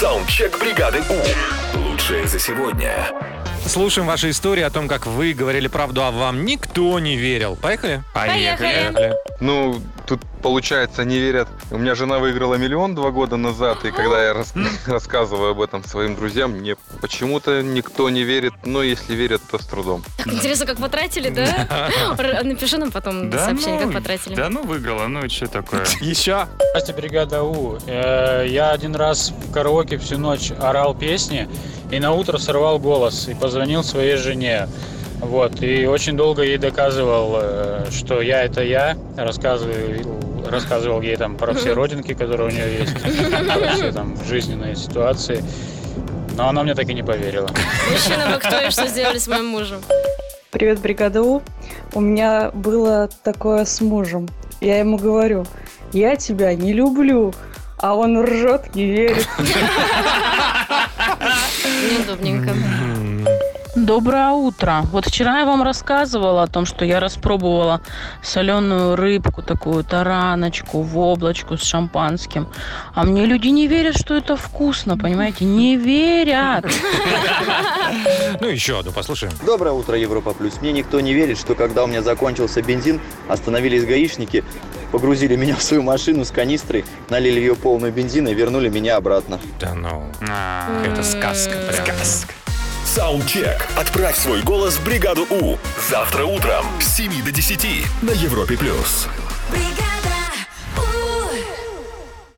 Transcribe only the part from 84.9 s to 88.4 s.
погрузили меня в свою машину с канистрой, налили ее полную бензина и